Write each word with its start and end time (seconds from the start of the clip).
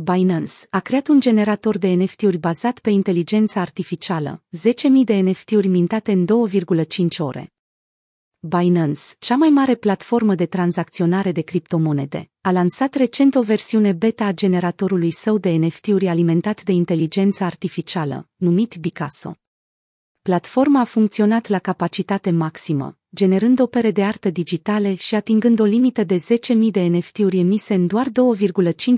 Binance 0.00 0.66
a 0.70 0.80
creat 0.80 1.08
un 1.08 1.20
generator 1.20 1.78
de 1.78 1.88
NFT-uri 1.88 2.36
bazat 2.36 2.78
pe 2.78 2.90
inteligența 2.90 3.60
artificială, 3.60 4.42
10.000 4.56 5.04
de 5.04 5.14
NFT-uri 5.14 5.68
mintate 5.68 6.12
în 6.12 6.26
2,5 6.50 7.18
ore. 7.18 7.52
Binance, 8.38 9.02
cea 9.18 9.36
mai 9.36 9.48
mare 9.48 9.74
platformă 9.74 10.34
de 10.34 10.46
tranzacționare 10.46 11.32
de 11.32 11.40
criptomonede, 11.40 12.30
a 12.40 12.50
lansat 12.50 12.94
recent 12.94 13.34
o 13.34 13.42
versiune 13.42 13.92
beta 13.92 14.24
a 14.24 14.32
generatorului 14.32 15.10
său 15.10 15.38
de 15.38 15.50
NFT-uri 15.50 16.08
alimentat 16.08 16.62
de 16.62 16.72
inteligență 16.72 17.44
artificială, 17.44 18.28
numit 18.36 18.76
Picasso. 18.80 19.36
Platforma 20.22 20.80
a 20.80 20.84
funcționat 20.84 21.46
la 21.46 21.58
capacitate 21.58 22.30
maximă, 22.30 22.97
generând 23.14 23.60
opere 23.60 23.90
de 23.90 24.04
artă 24.04 24.30
digitale 24.30 24.94
și 24.94 25.14
atingând 25.14 25.60
o 25.60 25.64
limită 25.64 26.04
de 26.04 26.16
10.000 26.16 26.70
de 26.70 26.80
NFT-uri 26.80 27.38
emise 27.38 27.74
în 27.74 27.86
doar 27.86 28.06
2,5 28.08 28.14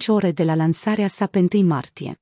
ore 0.06 0.30
de 0.30 0.42
la 0.42 0.54
lansarea 0.54 1.08
sa 1.08 1.26
pe 1.26 1.46
1 1.52 1.66
martie. 1.66 2.20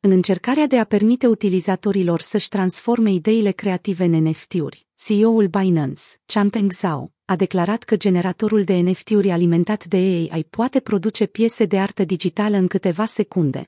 În 0.00 0.10
încercarea 0.10 0.66
de 0.66 0.78
a 0.78 0.84
permite 0.84 1.26
utilizatorilor 1.26 2.20
să-și 2.20 2.48
transforme 2.48 3.12
ideile 3.12 3.50
creative 3.50 4.04
în 4.04 4.28
NFT-uri, 4.28 4.86
CEO-ul 4.94 5.46
Binance, 5.46 6.02
Changpeng 6.26 6.72
Zhao, 6.72 7.12
a 7.24 7.36
declarat 7.36 7.82
că 7.82 7.96
generatorul 7.96 8.64
de 8.64 8.74
NFT-uri 8.74 9.30
alimentat 9.30 9.84
de 9.84 9.96
AI 9.96 10.46
poate 10.50 10.80
produce 10.80 11.26
piese 11.26 11.64
de 11.64 11.78
artă 11.78 12.04
digitală 12.04 12.56
în 12.56 12.66
câteva 12.66 13.04
secunde. 13.04 13.66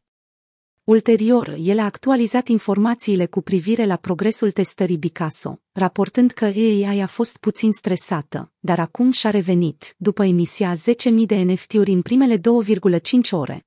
Ulterior, 0.86 1.56
el 1.58 1.78
a 1.78 1.84
actualizat 1.84 2.48
informațiile 2.48 3.26
cu 3.26 3.40
privire 3.40 3.84
la 3.84 3.96
progresul 3.96 4.50
testării 4.50 4.98
Picasso, 4.98 5.60
raportând 5.72 6.30
că 6.30 6.44
AI 6.44 7.00
a 7.00 7.06
fost 7.06 7.36
puțin 7.36 7.72
stresată, 7.72 8.52
dar 8.58 8.78
acum 8.78 9.10
și-a 9.10 9.30
revenit, 9.30 9.94
după 9.96 10.24
emisia 10.24 10.74
10.000 10.74 10.80
de 11.26 11.36
NFT-uri 11.36 11.92
în 11.92 12.02
primele 12.02 12.36
2,5 12.36 12.40
ore. 13.30 13.66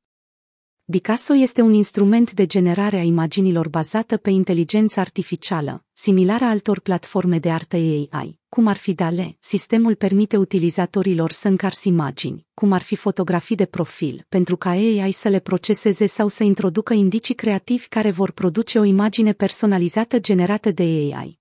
Picasso 0.92 1.36
este 1.36 1.62
un 1.62 1.74
instrument 1.74 2.32
de 2.32 2.46
generare 2.46 2.98
a 2.98 3.04
imaginilor 3.04 3.70
bazată 3.70 4.18
pe 4.18 4.30
inteligență 4.30 5.00
artificială, 5.00 5.87
similară 6.00 6.45
altor 6.45 6.80
platforme 6.80 7.40
de 7.40 7.52
artă 7.52 7.76
AI, 7.76 8.40
cum 8.50 8.67
ar 8.67 8.78
fi 8.78 8.94
DALE. 8.94 9.38
Sistemul 9.40 9.95
permite 9.95 10.38
utilizatorilor 10.38 11.31
să 11.31 11.48
încarci 11.48 11.84
imagini, 11.84 12.45
cum 12.53 12.72
ar 12.72 12.81
fi 12.81 12.95
fotografii 12.95 13.56
de 13.56 13.66
profil, 13.66 14.25
pentru 14.30 14.58
ca 14.58 14.70
AI 14.70 15.12
să 15.12 15.30
le 15.30 15.40
proceseze 15.40 16.06
sau 16.06 16.28
să 16.28 16.44
introducă 16.44 16.94
indicii 16.94 17.36
creativi 17.36 17.88
care 17.88 18.12
vor 18.12 18.31
produce 18.31 18.80
o 18.80 18.84
imagine 18.84 19.34
personalizată 19.34 20.20
generată 20.20 20.72
de 20.72 20.84
AI. 20.84 21.40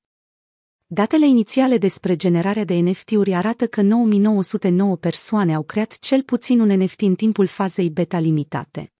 Datele 0.87 1.27
inițiale 1.27 1.79
despre 1.79 2.17
generarea 2.17 2.65
de 2.65 2.75
NFT-uri 2.75 3.35
arată 3.35 3.67
că 3.67 3.83
9909 3.83 4.97
persoane 4.97 5.55
au 5.55 5.63
creat 5.63 5.99
cel 5.99 6.23
puțin 6.23 6.61
un 6.61 6.83
NFT 6.83 7.01
în 7.01 7.15
timpul 7.15 7.47
fazei 7.47 7.91
beta 7.91 8.19
limitate 8.19 8.91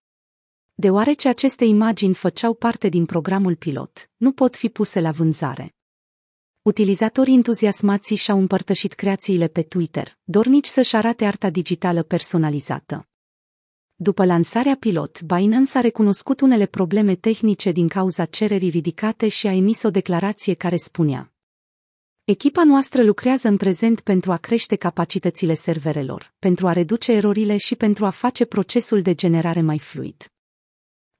deoarece 0.79 1.27
aceste 1.27 1.65
imagini 1.65 2.13
făceau 2.13 2.53
parte 2.53 2.89
din 2.89 3.05
programul 3.05 3.55
pilot, 3.55 4.09
nu 4.17 4.31
pot 4.31 4.55
fi 4.55 4.69
puse 4.69 4.99
la 4.99 5.11
vânzare. 5.11 5.75
Utilizatorii 6.61 7.33
entuziasmați 7.33 8.13
și-au 8.13 8.39
împărtășit 8.39 8.93
creațiile 8.93 9.47
pe 9.47 9.61
Twitter, 9.61 10.17
dornici 10.23 10.65
să-și 10.65 10.95
arate 10.95 11.25
arta 11.25 11.49
digitală 11.49 12.03
personalizată. 12.03 13.07
După 13.95 14.25
lansarea 14.25 14.75
pilot, 14.75 15.21
Binance 15.21 15.77
a 15.77 15.81
recunoscut 15.81 16.41
unele 16.41 16.65
probleme 16.65 17.15
tehnice 17.15 17.71
din 17.71 17.87
cauza 17.87 18.25
cererii 18.25 18.69
ridicate 18.69 19.27
și 19.27 19.47
a 19.47 19.53
emis 19.53 19.83
o 19.83 19.89
declarație 19.89 20.53
care 20.53 20.75
spunea 20.75 21.33
Echipa 22.23 22.63
noastră 22.63 23.03
lucrează 23.03 23.47
în 23.47 23.57
prezent 23.57 24.01
pentru 24.01 24.31
a 24.31 24.37
crește 24.37 24.75
capacitățile 24.75 25.53
serverelor, 25.53 26.33
pentru 26.39 26.67
a 26.67 26.71
reduce 26.71 27.11
erorile 27.11 27.57
și 27.57 27.75
pentru 27.75 28.05
a 28.05 28.09
face 28.09 28.45
procesul 28.45 29.01
de 29.01 29.13
generare 29.13 29.61
mai 29.61 29.79
fluid. 29.79 30.31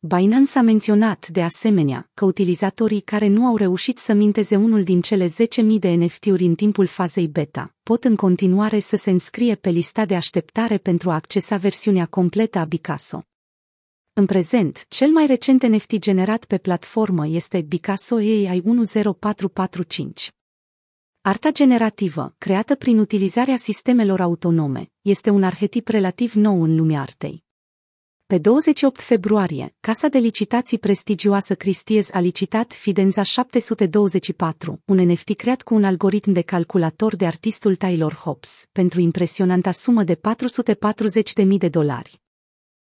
Binance 0.08 0.58
a 0.58 0.62
menționat, 0.62 1.28
de 1.28 1.44
asemenea, 1.44 2.10
că 2.14 2.26
utilizatorii 2.26 3.02
care 3.02 3.28
nu 3.28 3.46
au 3.46 3.56
reușit 3.56 3.98
să 3.98 4.14
minteze 4.14 4.56
unul 4.56 4.84
din 4.84 5.02
cele 5.02 5.26
10.000 5.26 5.32
de 5.80 5.90
NFT-uri 5.90 6.46
în 6.46 6.56
timpul 6.56 6.86
fazei 6.86 7.28
beta 7.28 7.76
pot 7.84 8.04
în 8.04 8.16
continuare 8.16 8.80
să 8.80 8.96
se 8.96 9.10
înscrie 9.10 9.56
pe 9.56 9.70
lista 9.70 10.06
de 10.06 10.16
așteptare 10.16 10.78
pentru 10.78 11.10
a 11.10 11.14
accesa 11.14 11.58
versiunea 11.58 12.06
completă 12.06 12.60
a 12.60 12.66
Picasso. 12.66 13.24
În 14.14 14.26
prezent, 14.26 14.86
cel 14.88 15.10
mai 15.10 15.26
recent 15.26 15.64
NFT 15.64 15.98
generat 15.98 16.46
pe 16.46 16.58
platformă 16.58 17.28
este 17.28 17.64
Picasso 17.64 18.16
AI 18.16 18.62
10445. 18.62 20.32
Arta 21.22 21.52
generativă, 21.52 22.36
creată 22.38 22.76
prin 22.76 22.98
utilizarea 23.00 23.58
sistemelor 23.58 24.22
autonome, 24.22 24.92
este 25.02 25.30
un 25.30 25.44
arhetip 25.44 25.88
relativ 25.88 26.34
nou 26.34 26.62
în 26.64 26.76
lumea 26.76 27.02
artei. 27.02 27.46
Pe 28.28 28.38
28 28.38 29.02
februarie, 29.02 29.76
casa 29.80 30.08
de 30.08 30.18
licitații 30.18 30.78
prestigioasă 30.78 31.56
Christie's 31.56 32.10
a 32.12 32.20
licitat 32.20 32.74
Fidenza 32.74 33.22
724, 33.22 34.82
un 34.86 34.98
NFT 34.98 35.36
creat 35.36 35.62
cu 35.62 35.74
un 35.74 35.84
algoritm 35.84 36.32
de 36.32 36.42
calculator 36.42 37.16
de 37.16 37.26
artistul 37.26 37.76
Taylor 37.76 38.14
Hobbs, 38.14 38.66
pentru 38.72 39.00
impresionanta 39.00 39.72
sumă 39.72 40.04
de 40.04 40.20
440.000 41.46 41.48
de 41.58 41.70
dolari. 41.70 42.22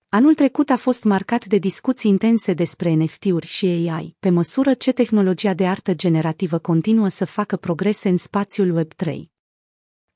Anul 0.10 0.34
trecut 0.34 0.70
a 0.70 0.78
fost 0.78 1.04
marcat 1.04 1.46
de 1.46 1.58
discuții 1.58 2.12
intense 2.12 2.54
despre 2.54 2.94
NFT-uri 2.94 3.48
și 3.48 3.66
AI, 3.66 4.16
pe 4.20 4.30
măsură 4.30 4.74
ce 4.74 4.92
tehnologia 4.92 5.54
de 5.54 5.68
artă 5.68 5.94
generativă 5.94 6.58
continuă 6.58 7.08
să 7.08 7.26
facă 7.26 7.56
progrese 7.56 8.10
în 8.10 8.18
spațiul 8.18 8.84
Web3. 8.84 9.37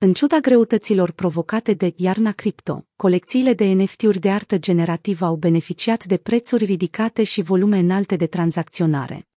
În 0.04 0.14
ciuda 0.14 0.40
greutăților 0.40 1.12
provocate 1.12 1.74
de 1.74 1.94
iarna 1.96 2.32
cripto, 2.32 2.86
colecțiile 2.96 3.54
de 3.54 3.66
NFT-uri 3.66 4.20
de 4.20 4.30
artă 4.30 4.58
generativă 4.58 5.26
au 5.26 5.36
beneficiat 5.36 6.06
de 6.06 6.18
prețuri 6.18 6.66
ridicate 6.66 7.24
și 7.24 7.42
volume 7.42 7.78
înalte 7.78 8.16
de 8.16 8.26
tranzacționare. 8.26 9.31